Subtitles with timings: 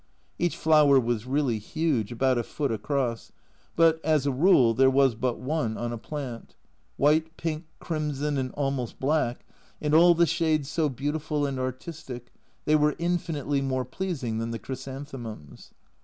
[0.39, 3.31] Each flower was really huge, about a foot across,
[3.75, 6.55] but, as a rule, there was but one on a plant.
[6.97, 9.45] White, pink, crimson, and almost black,
[9.79, 12.33] and all the shades so beautiful and artistic,
[12.65, 15.71] they were infinitely more pleasing than the chrysanthemums.